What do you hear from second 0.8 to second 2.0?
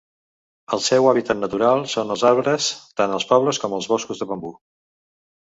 seu hàbitat natural